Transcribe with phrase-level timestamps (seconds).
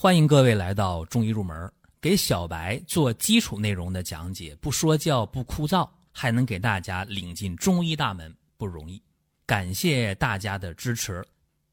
[0.00, 9.02] 欢迎各位来到中医入门，给小白做基础内容的讲解，不说教不枯燥，还能给大家领进中医大门，不容易。
[9.44, 11.26] 感谢大家的支持。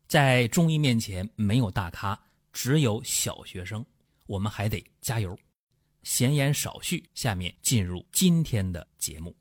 [0.08, 2.20] 在中医面前，没有大咖，
[2.52, 3.86] 只有小学生，
[4.26, 5.38] 我们还得加油。
[6.02, 9.36] 闲言少叙，下面进入今天的节目。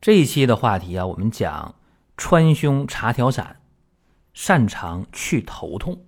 [0.00, 1.74] 这一期的话题啊，我们讲
[2.16, 3.60] 川芎茶调散，
[4.32, 6.05] 擅长去头痛。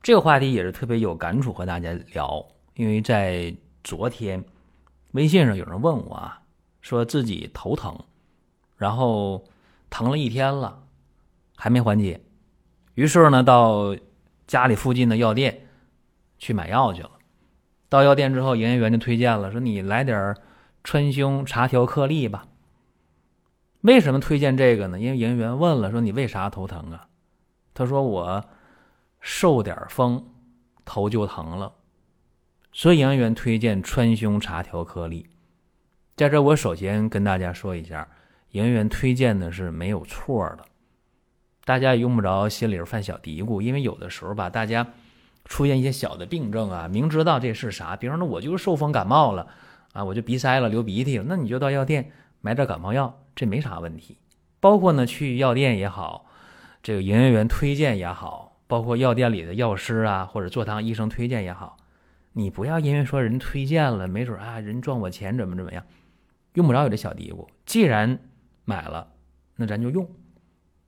[0.00, 2.46] 这个话题也是特别有感触，和大家聊。
[2.74, 3.52] 因为在
[3.82, 4.44] 昨天，
[5.10, 6.40] 微信上有人问我啊，
[6.80, 7.98] 说自己头疼，
[8.76, 9.44] 然后
[9.90, 10.84] 疼了一天了，
[11.56, 12.20] 还没缓解。
[12.94, 13.96] 于是呢，到
[14.46, 15.66] 家里附近的药店
[16.38, 17.10] 去买药去了。
[17.88, 20.36] 到药店之后，营业员就推荐了，说你来点
[20.84, 22.46] 川芎茶调颗粒吧。
[23.80, 25.00] 为什么推荐这个呢？
[25.00, 27.08] 因为营业员问了，说你为啥头疼啊？
[27.74, 28.44] 他说我。
[29.20, 30.24] 受点风，
[30.84, 31.72] 头就疼了，
[32.72, 35.26] 所以营业员推荐川芎茶调颗粒。
[36.16, 38.08] 在这，我首先跟大家说一下，
[38.50, 40.64] 营业员推荐的是没有错的，
[41.64, 44.86] 大家也用不着心里犯小嘀咕，因为有的时候吧，大家
[45.44, 49.46] 出现一些小的病症啊，明知道这是啥，比方说我就是受风感冒了
[49.92, 54.18] 啊，我就鼻塞了、流鼻涕了，那你就到药店买点感冒药，这没啥问题。
[54.60, 56.26] 包括呢，去药店也好，
[56.82, 58.47] 这个营业员推荐也好。
[58.68, 61.78] 包括药店里的药师啊，或者坐堂医生推荐也好，
[62.34, 65.82] 你不要因为说人推荐了，没准啊人赚我钱怎么怎么样，
[66.52, 67.48] 用不着有这小嘀咕。
[67.66, 68.20] 既然
[68.64, 69.08] 买了，
[69.56, 70.08] 那咱就用。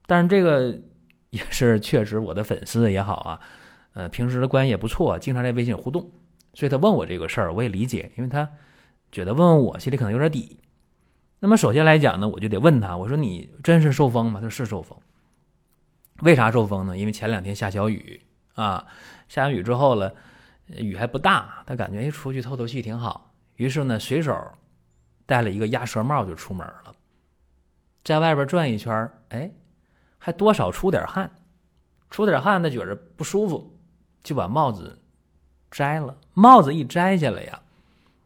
[0.05, 0.79] 但是这个
[1.31, 3.39] 也是确实我的粉丝也好啊，
[3.93, 6.11] 呃，平时的关系也不错，经常在微信互动，
[6.53, 8.47] 所以他问我这个事儿，我也理解，因为他
[9.11, 10.59] 觉得问问我心里可能有点底。
[11.39, 14.39] 那么首先来讲呢，我就得问他，我说你真是受风吗？
[14.39, 14.95] 他说是受风。
[16.21, 16.97] 为啥受风呢？
[16.97, 18.21] 因为前两天下小雨
[18.55, 18.85] 啊，
[19.27, 20.13] 下完雨之后了，
[20.67, 24.35] 雨还不大，他感觉哎出去透透气挺好，于是呢随手
[25.25, 26.95] 戴了一个鸭舌帽就出门了，
[28.03, 29.51] 在外边转一圈，哎，
[30.17, 31.31] 还多少出点汗，
[32.09, 33.77] 出点汗他觉着不舒服，
[34.21, 35.01] 就把帽子
[35.71, 36.15] 摘了。
[36.33, 37.59] 帽子一摘下来呀，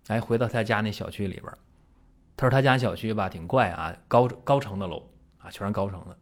[0.08, 1.52] 哎，回到他家那小区里边，
[2.36, 5.08] 他说他家小区吧挺怪啊，高高层的楼
[5.38, 6.18] 啊，全是高层的。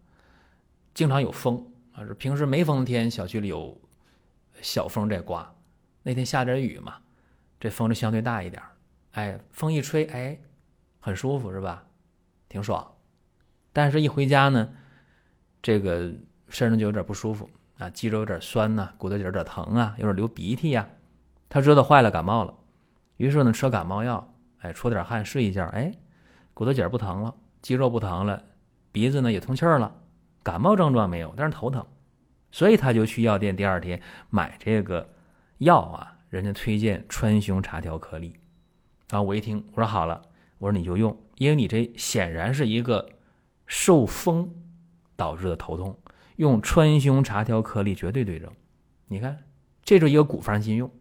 [0.94, 3.80] 经常有风啊，是平时没风天，小区里有
[4.62, 5.54] 小风在刮。
[6.04, 6.98] 那天下点雨嘛，
[7.60, 8.62] 这风就相对大一点
[9.14, 10.40] 哎，风一吹，哎，
[11.00, 11.84] 很舒服是吧？
[12.50, 12.96] 挺爽。
[13.72, 14.70] 但是，一回家呢，
[15.62, 16.14] 这个
[16.50, 20.88] 身上就有点不舒服啊，肌肉有点酸呐，骨头节有点疼啊，有点流鼻涕呀。
[21.50, 22.54] 他知道坏了，感冒了，
[23.18, 25.92] 于是呢，吃感冒药，哎，出点汗，睡一觉，哎，
[26.54, 28.44] 骨头节不疼了，肌肉不疼了，
[28.92, 29.96] 鼻子呢也通气儿了。
[30.44, 31.86] 感冒症状没有，但是头疼，
[32.52, 35.10] 所以他就去药店第二天买这个
[35.60, 38.36] 药啊，人家推荐川芎茶调颗粒，
[39.10, 40.22] 啊，我一听我说好了，
[40.58, 43.10] 我说你就用，因为你这显然是一个
[43.66, 44.54] 受风
[45.16, 45.98] 导致的头痛，
[46.36, 48.52] 用川芎茶调颗粒绝对对症。
[49.08, 49.46] 你看，
[49.84, 50.92] 这是一个古方新用，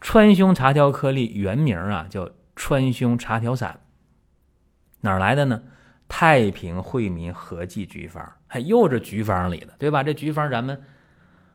[0.00, 3.80] 川芎茶调颗粒原名啊叫川芎茶调散，
[5.00, 5.62] 哪来的呢？
[6.08, 10.02] 太平惠民合剂局方，还又是局方里的，对吧？
[10.02, 10.80] 这局方咱们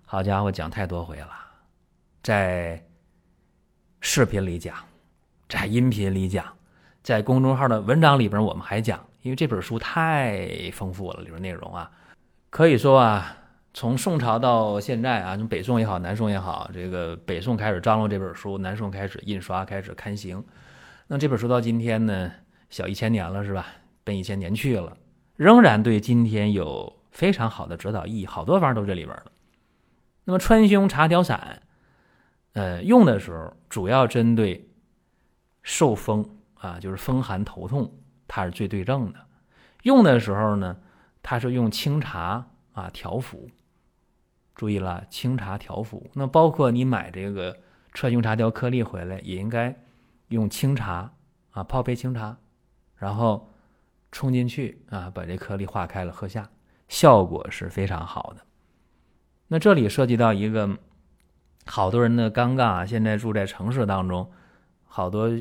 [0.06, 1.30] 好家伙讲太多回了，
[2.22, 2.84] 在
[4.02, 4.76] 视频里讲，
[5.48, 6.46] 在音频里讲，
[7.02, 11.90] 在公众号的文章里边我们还讲，因为这本书太丰富了，里边内容啊，
[12.50, 13.38] 可以说啊，
[13.74, 20.44] 从宋朝到现在啊，从北宋也好，南宋也好，这个北宋开始张罗这本书，南宋开始印刷，开始刊行，
[21.08, 22.32] 那这本书到今天呢，
[22.70, 23.68] 小一千年了，是吧？
[24.04, 24.98] 奔一千年去了，
[25.42, 29.32] 仍然对今天有非常好的指导意义，好多方都这里边了。
[30.26, 31.64] 那么川芎茶调散，
[32.54, 34.70] 呃，用的时候主要针对
[35.64, 37.92] 受风啊，就是风寒头痛，
[38.28, 39.20] 它是最对症的。
[39.82, 40.78] 用的时候呢，
[41.24, 43.50] 它是用清茶啊调服。
[44.54, 46.08] 注意了，清茶调服。
[46.14, 47.58] 那包括你买这个
[47.94, 49.76] 川芎茶调颗粒回来，也应该
[50.28, 51.12] 用清茶
[51.50, 52.38] 啊泡杯清茶，
[52.96, 53.48] 然后。
[54.12, 56.50] 冲进去啊，把这颗粒化开了喝下，
[56.90, 58.46] 效果是非常好的。
[59.48, 60.78] 那这里涉及到一个
[61.66, 64.30] 好多人的尴尬啊，现在住在城市当中，
[64.84, 65.32] 好多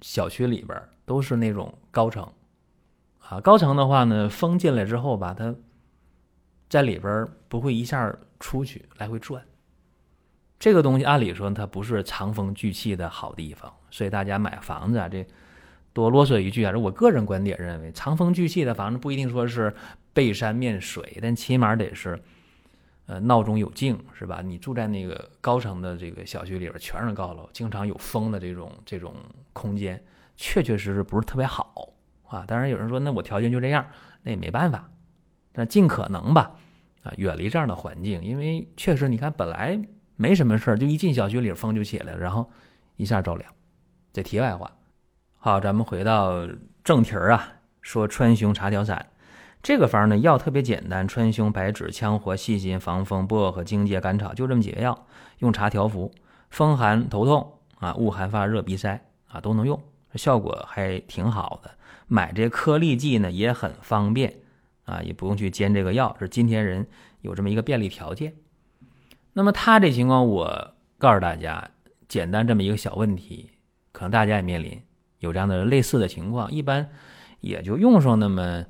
[0.00, 2.32] 小区里边都是那种高层
[3.18, 5.54] 啊，高层的话呢，风进来之后吧，它
[6.68, 9.44] 在里边不会一下出去，来回转。
[10.58, 15.26] 这个东西按理说它不是藏风聚气的好地方，所以大家买房子啊，这。
[15.94, 16.72] 多啰嗦一句啊！
[16.76, 19.72] 我个人观点认为，长风聚气的房子不一定说是
[20.12, 22.20] 背山面水，但起码得是
[23.06, 24.42] 呃，闹中有静，是吧？
[24.44, 29.14] 你住在那个高层的这个小区里边，全是高楼，经常有风的这种这种
[29.52, 30.02] 空间，
[30.36, 31.94] 确确实实不是特别好
[32.26, 32.44] 啊。
[32.46, 33.86] 当然有人说，那我条件就这样，
[34.22, 34.90] 那也没办法，
[35.52, 36.56] 但尽可能吧，
[37.04, 39.80] 啊，远离这样的环境，因为确实你看本来
[40.16, 42.50] 没什么事，就一进小区里风就起来了，然后
[42.96, 43.48] 一下着凉。
[44.12, 44.76] 这题外话，
[45.44, 46.48] 好，咱们回到
[46.82, 49.10] 正题儿啊，说川芎茶调散。
[49.62, 55.06] 这个方呢，药特别简单，川芎、白芷、羌活、细辛、防风、薄荷、荆芥、甘草，就这么几个药，
[55.40, 56.10] 用茶调服，
[56.48, 58.98] 风寒头痛啊，恶寒发热、鼻塞
[59.28, 59.78] 啊，都能用，
[60.14, 61.70] 效果还挺好的。
[62.06, 64.32] 买这颗粒剂呢也很方便
[64.86, 66.86] 啊，也不用去煎这个药，是今天人
[67.20, 68.32] 有这么一个便利条件。
[69.34, 71.68] 那么他这情况，我告诉大家，
[72.08, 73.50] 简单这么一个小问题，
[73.92, 74.80] 可能大家也面临
[75.24, 76.88] 有这样的类似的情况，一般
[77.40, 78.64] 也就用上那么。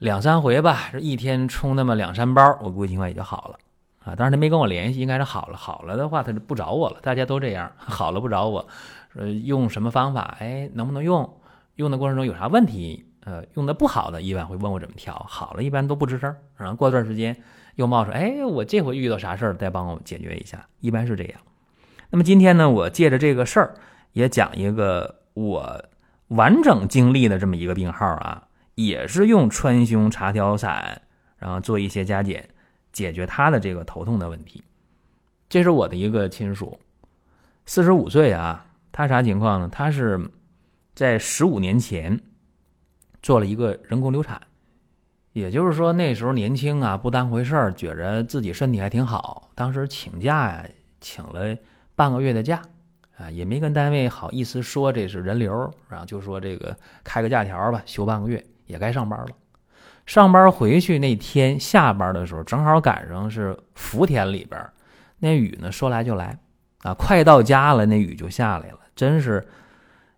[0.00, 3.58] 两三回吧，一天冲那么两三包，我估计情况也就好了
[4.04, 4.14] 啊。
[4.14, 5.56] 当然他没跟我联系，应该是好了。
[5.56, 6.98] 好了的话，他就不找我了。
[7.02, 8.64] 大家都这样， 好了不找我，
[9.12, 10.36] 说用什么方法？
[10.38, 11.28] 哎，能不能用？
[11.74, 13.06] 用的过程中有啥问题？
[13.24, 15.12] 呃，用的不好的，一般会问我怎么调。
[15.28, 16.32] 好了，一般都不吱声。
[16.56, 17.36] 然后过段时间
[17.74, 20.64] 又冒出，哎，我这回遇到啥事儿，再帮我解决一下。
[20.78, 21.40] 一般是这样。
[22.10, 23.74] 那么今天呢，我借着这个事儿，
[24.12, 25.16] 也讲一个
[25.46, 25.84] 我
[26.28, 28.44] 完整经历的这么一个病号啊。
[28.74, 31.02] 也是用川芎茶调散，
[31.36, 32.48] 然后做一些加减，
[32.92, 34.62] 解决他的这个头痛的问题。
[35.48, 36.78] 这是我的一个亲属，
[37.66, 39.68] 四十五岁啊，他啥情况呢？
[39.68, 40.30] 他是
[40.94, 42.20] 在十五年前
[43.20, 44.40] 做了一个人工流产，
[45.32, 50.64] 也就是说那时候年轻啊，不当回事儿，觉着自己身体还挺好，当时请假呀，
[51.00, 51.56] 请了
[51.96, 52.62] 半个月的假
[53.18, 55.52] 啊，也没跟单位好意思说这是人流，
[55.88, 58.44] 然后就说这个开个假条吧，休半个月。
[58.68, 59.28] 也该上班了，
[60.04, 64.62] 上班回去那天下班的时候，正好赶上是福田里边
[65.20, 66.38] 那雨呢，说来就来
[66.82, 69.48] 啊，快到家了，那雨就下来了，真是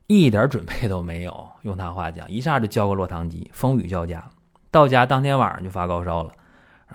[0.09, 1.49] 一点准备都没有。
[1.63, 4.29] 用他话讲，一下就浇个落汤鸡，风雨交加。
[4.73, 6.33] 到家当天晚上就发高烧了，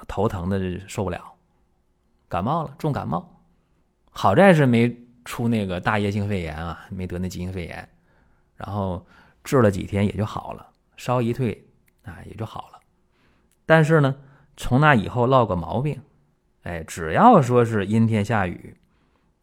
[0.10, 0.60] 头疼的
[0.90, 1.22] 受不了，
[2.28, 3.40] 感冒了，重感冒。
[4.12, 4.94] 好在是没
[5.25, 7.89] 出那个大叶性肺炎啊，没得那急性肺炎，
[8.56, 9.06] 然后
[9.44, 10.66] 治了几天也就好了。
[10.95, 11.68] 烧一退，
[12.04, 12.80] 啊，也就好了。
[13.66, 14.16] 但是呢，
[14.56, 16.00] 从那以后落个毛病，
[16.63, 18.77] 哎，只要说是阴天下雨，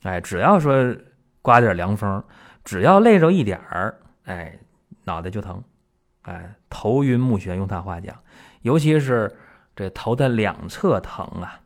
[0.02, 0.96] 哎，只要说
[1.42, 2.24] 刮点凉风，
[2.64, 4.58] 只要累着一点儿，哎，
[5.04, 5.62] 脑袋就疼，
[6.22, 7.54] 哎，头晕目眩。
[7.56, 8.16] 用他话讲，
[8.62, 9.36] 尤其是
[9.74, 11.60] 这头的两侧疼啊。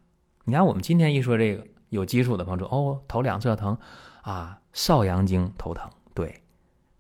[0.45, 3.77] 你看我们今天一说这个，有基础的朋友说，哦，头两侧疼
[4.31, 6.43] 啊，少阳经头疼，对，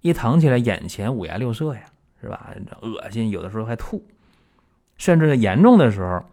[0.00, 1.82] 一疼起来眼前五颜六色呀。
[2.18, 2.50] 是吧？
[2.80, 4.02] 恶心，有的时候还吐，
[4.96, 6.24] 甚至严重的时候，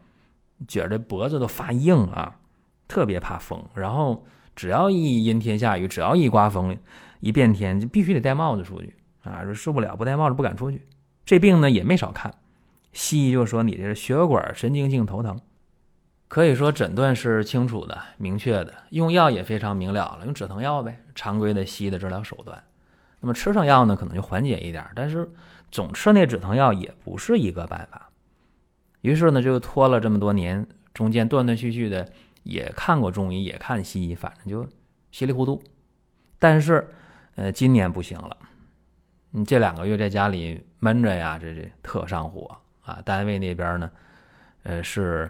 [0.66, 2.40] 觉着脖子都发硬啊，
[2.88, 3.62] 特别怕风。
[3.76, 4.26] 然后
[4.56, 6.76] 只要一阴天下雨，只要一刮风，
[7.20, 9.44] 一变天，就必须得戴帽子出去啊！
[9.44, 10.82] 说受不了，不戴帽子不敢出去。
[11.26, 12.34] 这病呢也没少看，
[12.94, 15.40] 西医就说你这是血管神经性头疼，
[16.34, 22.64] 可以说诊断是清楚的、明确的，用药也非常明了了，用止疼药呗，常规的西医的治疗手段。
[23.20, 25.30] 那么吃上药呢，可能就缓解一点，但是。
[25.72, 28.10] 总吃那止疼药也不是一个办法，
[29.02, 32.08] 于是呢就拖了这么多年，中间断断续续的
[32.44, 34.68] 也看过中医，也看西医，反正就
[35.12, 35.64] 稀里糊涂。
[36.38, 36.88] 但是，
[37.36, 38.38] 呃，今年不行了，
[39.32, 43.02] 你这两个月在家里闷着呀，这这特上火啊！
[43.04, 43.92] 单位那边呢，
[44.62, 45.28] 呃，是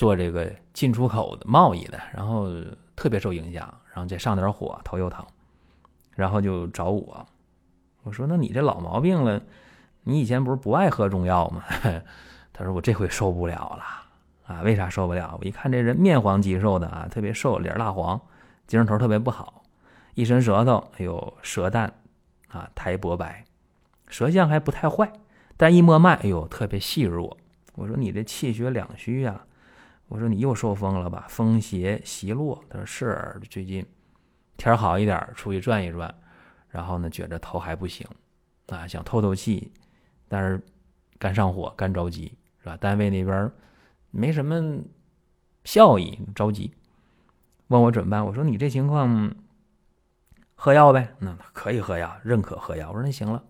[0.00, 2.48] 做这个进出口的贸易的，然后
[2.96, 5.22] 特别受影响，然后再上点火，头又疼，
[6.14, 7.26] 然后就找我。
[8.04, 9.42] 我说：“那你这老毛病了，
[10.04, 11.62] 你以前不是不爱喝中药吗？”
[12.50, 13.84] 他说：“我这回受不了了
[14.46, 14.62] 啊！
[14.62, 15.36] 为啥受不了？
[15.38, 18.18] 我一看这人面黄肌瘦的啊，特别瘦，脸蜡黄，
[18.66, 19.62] 精神头特别不好，
[20.14, 21.92] 一伸舌头，哎呦，舌淡
[22.48, 23.44] 啊，苔薄白，
[24.08, 25.12] 舌象还不太坏，
[25.58, 27.36] 但一摸脉，哎呦，特别细弱。
[27.74, 29.42] 我说你这气血两虚呀！
[30.10, 31.24] 我说你又受风了吧？
[31.28, 32.62] 风邪袭落。
[32.68, 33.86] 他说是，最近
[34.56, 36.12] 天好一点，出去转一转。”
[36.68, 38.04] 然后呢，觉着头还不行，
[38.66, 39.72] 啊，想透透气，
[40.28, 40.60] 但是
[41.18, 42.76] 干上火，干着急，是吧？
[42.76, 43.50] 单位那边
[44.10, 44.80] 没什么
[45.64, 46.72] 效益，着急，
[47.68, 48.26] 问我怎么办？
[48.26, 49.32] 我说你这情况
[50.56, 52.88] 喝药呗，那可以喝药，认可喝药。
[52.88, 53.42] 我说那行了，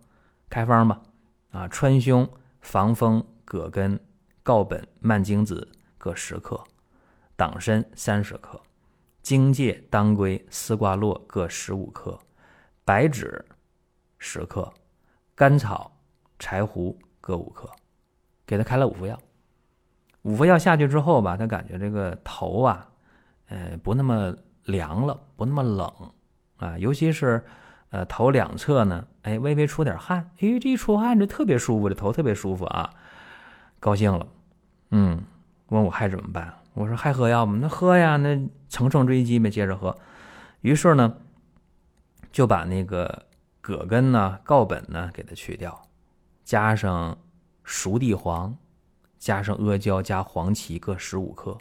[0.50, 1.00] 开方吧，
[1.52, 2.28] 啊，川芎、
[2.60, 3.98] 防风、葛根、
[4.42, 5.68] 告本、蔓荆子
[6.00, 6.58] 各十克，
[7.36, 8.58] 党参三十克，
[9.20, 12.18] 荆芥、当归、丝瓜络各十五克。
[12.86, 13.44] 白芷
[14.18, 14.72] 十克，
[15.34, 15.92] 甘草、
[16.38, 17.70] 柴胡各五克，
[18.46, 19.20] 给他开了五副药。
[20.22, 22.88] 五副药下去之后吧，他感觉这个头啊，
[23.48, 25.92] 呃，不那么凉了，不那么冷
[26.56, 27.44] 啊，尤其是
[27.90, 32.90] 呃头两侧呢，哎，微微出点汗，哎，这一出汗就特别舒服，这头特别舒服啊，
[33.78, 34.26] 高兴了，
[34.90, 35.22] 嗯，
[35.70, 36.54] 问我还怎么办？
[36.74, 37.58] 我说还喝药吗？
[37.60, 39.96] 那喝呀，那乘胜追击呗，接着喝。
[40.60, 41.16] 于是呢，
[42.30, 43.26] 就把那个
[43.60, 45.82] 葛根呢、告本呢给它去掉，
[46.44, 47.18] 加上
[47.64, 48.56] 熟地黄。
[49.18, 51.58] 加上阿胶加黄芪各十五克，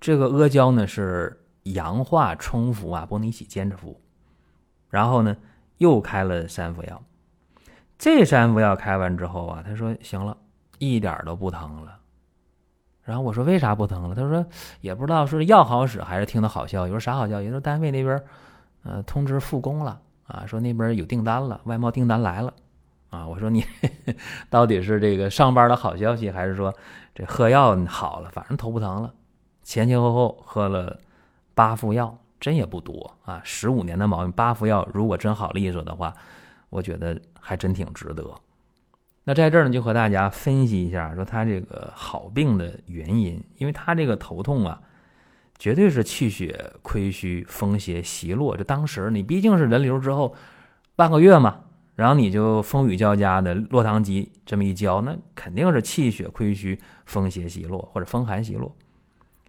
[0.00, 4.00] 这个阿胶呢是阳化冲服啊，不能一起煎着服。
[4.88, 5.36] 然后呢，
[5.78, 7.02] 又开了三副药。
[7.98, 10.38] 这三副药开完之后啊，他说行了，
[10.78, 11.98] 一点都不疼了。
[13.08, 14.14] 然后我说为啥不疼了？
[14.14, 14.44] 他说
[14.82, 16.92] 也不知道是药好使还是听的好消息。
[16.92, 17.48] 我说啥好消息？
[17.48, 18.22] 说单位那边
[18.82, 22.52] 呃通知复工了啊，说那边有订单了，外贸订单来了。
[23.08, 23.64] 啊，我说你
[24.50, 26.70] 到底是这个上班的好消息，还是说
[27.14, 28.28] 这喝药好了？
[28.30, 29.10] 反正头不疼了。
[29.62, 31.00] 前前后后喝了
[31.54, 33.40] 八副药，真也不多啊。
[33.42, 36.12] 十五年的毛病，八副药如果真好利索的话，
[36.68, 38.22] 我觉得还真挺值得。
[39.28, 44.80] 那在这儿呢，就和大家分析一下，说他这个好病的原因，因为他这个头痛啊，
[45.58, 48.56] 绝对是气血亏虚、风邪袭落。
[48.56, 50.34] 这当时你毕竟是人流之后
[50.96, 51.60] 半个月嘛。
[51.94, 58.74] 然后你就风雨交加的落汤鸡这么一浇，那肯定是气血亏虚、风邪袭落或者风寒袭落。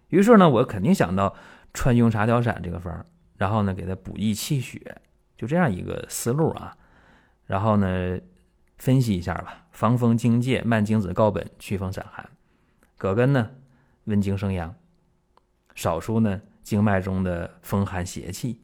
[0.08, 1.34] 于是呢，我肯定想到
[1.72, 3.02] 川芎茶调散这个方，
[3.38, 4.78] 然后呢给他补益气血，
[5.38, 6.76] 就这样一个思路啊。
[7.46, 8.18] 然后呢
[8.76, 12.24] 分析一下吧：防风荆芥、蔓荆子、告本祛风散寒；
[12.96, 13.50] 葛根呢
[14.04, 14.70] 温经生阳；
[15.74, 18.56] 少数呢经脉中的风寒邪气；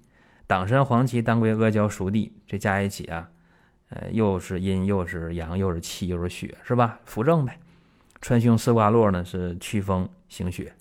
[0.46, 3.30] 党参、黄芪、当归、阿胶、熟地，这加一起啊。
[3.88, 6.98] 呃，又是阴又是阳，又是气又是血，是吧？
[7.04, 7.58] 扶正呗。
[8.20, 10.74] 川芎、丝瓜络呢是祛风行血，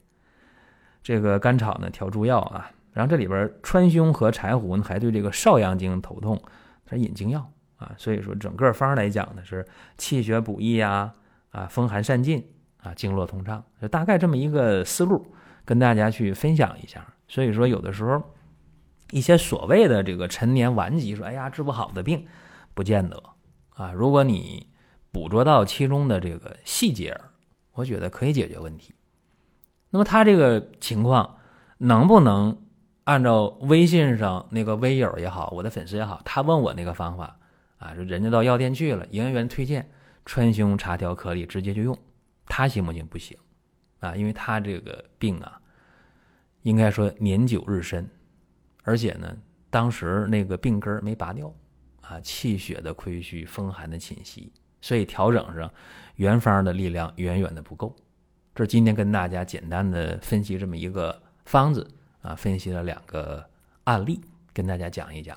[1.04, 2.72] 这个甘草呢调诸药啊。
[2.94, 6.42] 然后这里边川芎和柴胡呢还对这个少阳经头痛
[6.86, 7.94] 它是引经药啊。
[7.98, 9.66] 所以说整个方来讲呢是
[9.98, 11.14] 气血补益啊，
[11.52, 17.06] 啊风寒散尽啊，经络通畅，就大概这么一个思路跟大家去分享一下。
[17.28, 18.22] 所以说有的时候
[19.12, 22.26] 一些所谓的这个陈年顽疾，说哎呀治不好的病。
[22.76, 23.24] 不见得
[23.70, 23.94] 啊！
[23.94, 24.68] 如果你
[25.10, 27.18] 捕捉到其中的这个细节，
[27.72, 28.94] 我觉得可以解决问题。
[29.92, 31.38] 那么他这个情况
[31.78, 32.62] 能不能
[33.06, 37.40] 按照微信上那个微友也好，我的粉丝也好，他问我那个方法
[37.86, 39.88] 啊，就人家到药店去了，营业员推荐
[40.26, 41.98] 川芎茶调颗粒，直接就用，
[42.46, 43.06] 他行不行？
[43.06, 43.38] 不行
[44.00, 45.62] 啊，因为他这个病啊，
[46.64, 48.10] 应该说年久日深，
[48.84, 49.38] 而且呢，
[49.70, 51.54] 当时那个病根没拔掉。
[52.08, 55.68] 啊，气血的亏虚，风寒的侵袭，所以调整上
[56.18, 57.96] 原方的力量远远的不够。
[58.54, 61.90] 这今天跟大家简单的分析这么一个方子
[62.22, 63.44] 啊，分析了两个
[63.86, 64.22] 案例，
[64.54, 65.36] 跟大家讲一讲。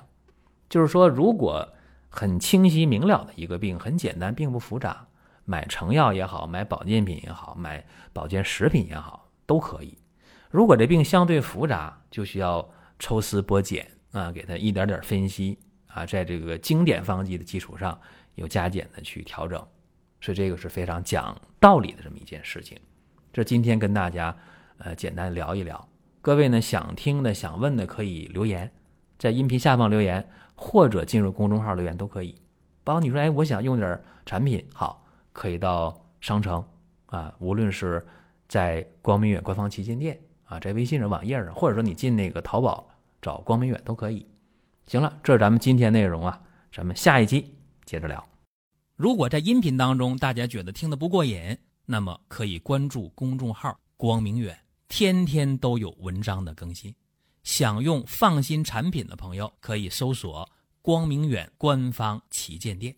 [0.69, 1.67] 就是说，如果
[2.09, 5.07] 很清晰明了的一个病，很简单，并不复杂，
[5.45, 9.97] 买成药也好，买保健品也好，买保健食品也好，都可以。
[10.49, 15.57] 如果这病相对复杂，就需要抽丝剥茧啊，给它一点点分析。
[15.91, 17.99] 啊，在这个经典方剂的基础上，
[18.35, 19.59] 有加减的去调整，
[20.21, 22.77] 所以这个是非常讲道理的这么一件事情。
[23.33, 24.37] 这今天跟大家
[24.77, 25.89] 呃简单聊一聊，
[26.21, 28.71] 各位呢想听的、想问的可以留言，
[29.19, 32.33] 在音频下方留言，或者进入公众号留言都可以。
[32.83, 36.63] 包括你说哎，我想用点产品，好，可以到商城
[37.07, 38.03] 啊，无论是
[38.47, 42.89] 在光明远官方旗舰店啊，在微信上、网页上，或者说你进那个淘宝
[43.21, 44.25] 找光明远都可以。
[44.87, 47.53] 行了，这是咱们今天内容啊，咱们下一期
[47.85, 48.25] 接着聊。
[48.95, 54.57] 如果在音频当中大家觉得听得不过瘾，那么可以关注公众号“光明远”，
[54.87, 56.95] 天天都有文章的更新。
[57.43, 60.49] 想用放心产品的朋友，可以搜索
[60.81, 62.95] “光明远”官方旗舰店。